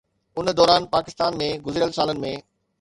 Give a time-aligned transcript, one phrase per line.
[0.39, 2.37] ان دوران پاڪستان ۾ گذريل سالن ۾